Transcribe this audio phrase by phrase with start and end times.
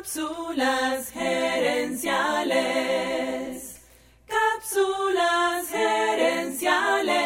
[0.00, 2.08] Cápsulas gerenciales.
[4.26, 7.18] Cápsulas gerenciales.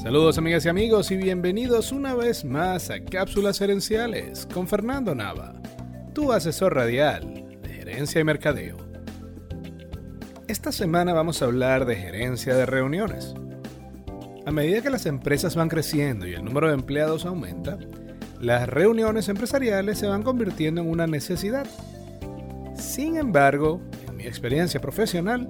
[0.00, 5.54] Saludos amigas y amigos y bienvenidos una vez más a Cápsulas Gerenciales con Fernando Nava,
[6.14, 8.76] tu asesor radial de gerencia y mercadeo.
[10.46, 13.34] Esta semana vamos a hablar de gerencia de reuniones.
[14.46, 17.78] A medida que las empresas van creciendo y el número de empleados aumenta,
[18.40, 21.66] las reuniones empresariales se van convirtiendo en una necesidad.
[22.76, 25.48] Sin embargo, en mi experiencia profesional,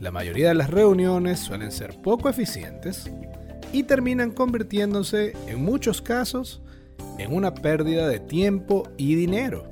[0.00, 3.08] la mayoría de las reuniones suelen ser poco eficientes
[3.72, 6.62] y terminan convirtiéndose, en muchos casos,
[7.18, 9.70] en una pérdida de tiempo y dinero.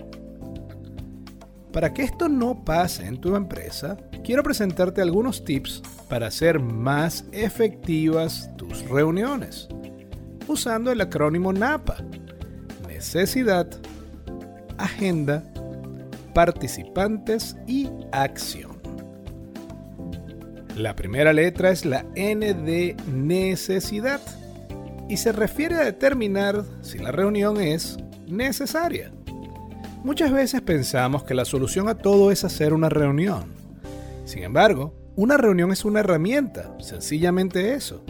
[1.72, 7.24] Para que esto no pase en tu empresa, quiero presentarte algunos tips para hacer más
[7.32, 9.68] efectivas tus reuniones,
[10.46, 11.98] usando el acrónimo NAPA.
[12.86, 13.68] Necesidad,
[14.78, 15.44] agenda,
[16.34, 18.80] participantes y acción.
[20.76, 24.20] La primera letra es la N de necesidad
[25.08, 29.12] y se refiere a determinar si la reunión es necesaria.
[30.04, 33.59] Muchas veces pensamos que la solución a todo es hacer una reunión.
[34.30, 38.04] Sin embargo, una reunión es una herramienta, sencillamente eso.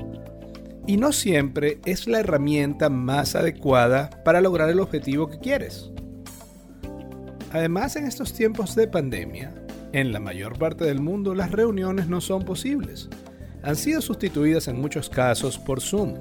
[0.87, 5.91] Y no siempre es la herramienta más adecuada para lograr el objetivo que quieres.
[7.53, 9.55] Además, en estos tiempos de pandemia,
[9.93, 13.09] en la mayor parte del mundo las reuniones no son posibles.
[13.63, 16.17] Han sido sustituidas en muchos casos por Zoom,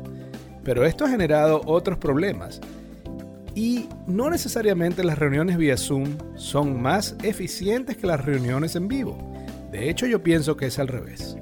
[0.63, 2.61] pero esto ha generado otros problemas
[3.53, 9.28] y no necesariamente las reuniones vía Zoom son más eficientes que las reuniones en vivo.
[9.71, 11.37] De hecho, yo pienso que es al revés.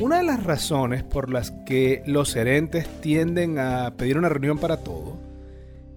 [0.00, 4.78] Una de las razones por las que los gerentes tienden a pedir una reunión para
[4.78, 5.18] todo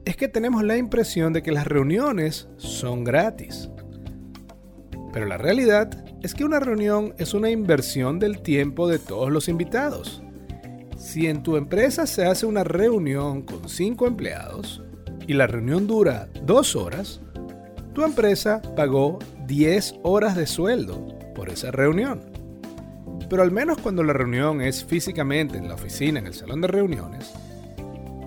[0.06, 3.70] es que tenemos la impresión de que las reuniones son gratis.
[5.14, 9.48] Pero la realidad es que una reunión es una inversión del tiempo de todos los
[9.48, 10.22] invitados.
[10.98, 14.82] Si en tu empresa se hace una reunión con 5 empleados
[15.28, 17.22] y la reunión dura 2 horas,
[17.94, 22.22] tu empresa pagó 10 horas de sueldo por esa reunión.
[23.30, 26.68] Pero al menos cuando la reunión es físicamente en la oficina, en el salón de
[26.68, 27.34] reuniones,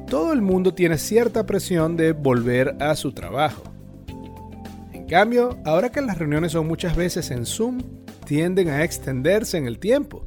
[0.08, 3.62] todo el mundo tiene cierta presión de volver a su trabajo.
[4.92, 7.80] En cambio, ahora que las reuniones son muchas veces en Zoom,
[8.24, 10.26] tienden a extenderse en el tiempo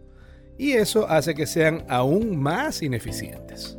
[0.58, 3.78] y eso hace que sean aún más ineficientes.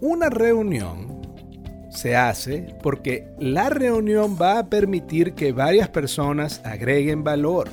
[0.00, 1.15] Una reunión
[1.96, 7.68] se hace porque la reunión va a permitir que varias personas agreguen valor.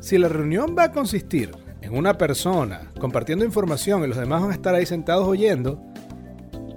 [0.00, 4.50] Si la reunión va a consistir en una persona compartiendo información y los demás van
[4.50, 5.80] a estar ahí sentados oyendo,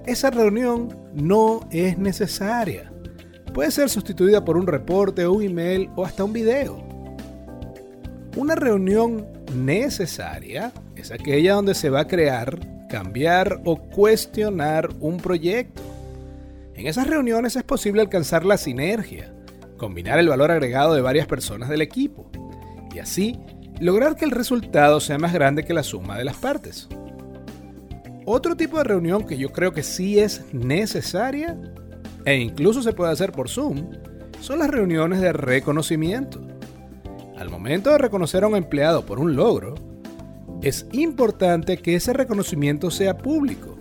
[0.06, 2.92] esa reunión no es necesaria.
[3.54, 6.84] Puede ser sustituida por un reporte, un email o hasta un video.
[8.38, 15.82] Una reunión necesaria es aquella donde se va a crear, cambiar o cuestionar un proyecto.
[16.74, 19.34] En esas reuniones es posible alcanzar la sinergia,
[19.78, 22.30] combinar el valor agregado de varias personas del equipo
[22.94, 23.40] y así
[23.80, 26.90] lograr que el resultado sea más grande que la suma de las partes.
[28.26, 31.58] Otro tipo de reunión que yo creo que sí es necesaria
[32.26, 33.90] e incluso se puede hacer por Zoom
[34.42, 36.40] son las reuniones de reconocimiento.
[37.38, 39.76] Al momento de reconocer a un empleado por un logro,
[40.62, 43.78] es importante que ese reconocimiento sea público,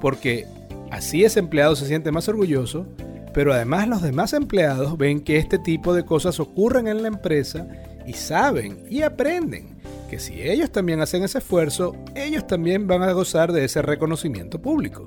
[0.00, 0.46] porque
[0.90, 2.86] así ese empleado se siente más orgulloso,
[3.32, 7.68] pero además los demás empleados ven que este tipo de cosas ocurren en la empresa
[8.06, 9.78] y saben y aprenden
[10.10, 14.60] que si ellos también hacen ese esfuerzo, ellos también van a gozar de ese reconocimiento
[14.60, 15.06] público.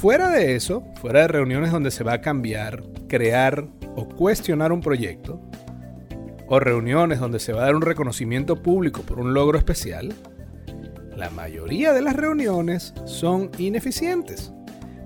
[0.00, 4.80] Fuera de eso, fuera de reuniones donde se va a cambiar, crear o cuestionar un
[4.80, 5.42] proyecto,
[6.48, 10.14] o reuniones donde se va a dar un reconocimiento público por un logro especial,
[11.16, 14.52] la mayoría de las reuniones son ineficientes,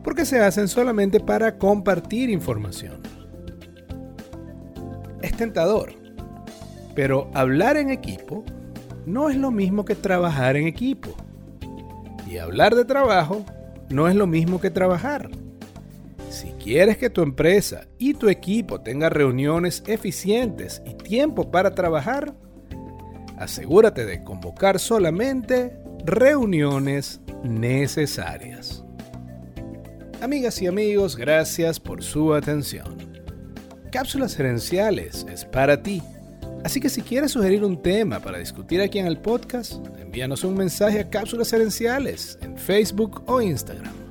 [0.04, 3.00] porque se hacen solamente para compartir información.
[5.20, 5.94] Es tentador,
[6.94, 8.44] pero hablar en equipo
[9.06, 11.10] no es lo mismo que trabajar en equipo.
[12.28, 13.44] Y hablar de trabajo
[13.90, 15.30] no es lo mismo que trabajar.
[16.62, 22.34] Quieres que tu empresa y tu equipo tengan reuniones eficientes y tiempo para trabajar,
[23.36, 28.84] asegúrate de convocar solamente reuniones necesarias.
[30.20, 32.96] Amigas y amigos, gracias por su atención.
[33.90, 36.00] Cápsulas Gerenciales es para ti,
[36.64, 40.56] Así que si quieres sugerir un tema para discutir aquí en el podcast, envíanos un
[40.56, 44.01] mensaje a Cápsulas Herenciales en Facebook o Instagram.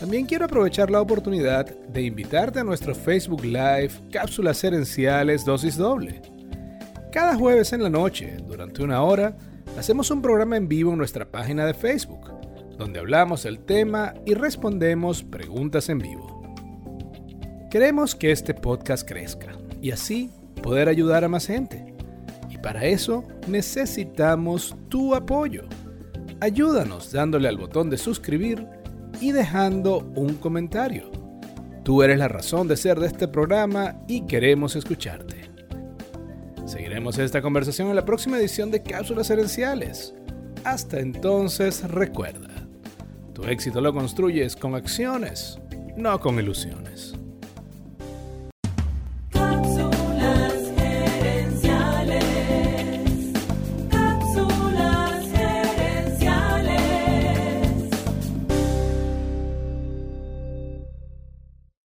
[0.00, 6.22] También quiero aprovechar la oportunidad de invitarte a nuestro Facebook Live Cápsulas Herenciales Dosis Doble.
[7.10, 9.36] Cada jueves en la noche, durante una hora,
[9.76, 12.30] hacemos un programa en vivo en nuestra página de Facebook,
[12.78, 16.54] donde hablamos del tema y respondemos preguntas en vivo.
[17.68, 19.48] Queremos que este podcast crezca
[19.82, 20.30] y así
[20.62, 21.92] poder ayudar a más gente.
[22.48, 25.64] Y para eso necesitamos tu apoyo.
[26.40, 28.64] Ayúdanos dándole al botón de suscribir
[29.20, 31.10] y dejando un comentario.
[31.82, 35.48] Tú eres la razón de ser de este programa y queremos escucharte.
[36.66, 40.14] Seguiremos esta conversación en la próxima edición de Cápsulas Herenciales.
[40.64, 42.68] Hasta entonces recuerda,
[43.32, 45.58] tu éxito lo construyes con acciones,
[45.96, 47.17] no con ilusiones.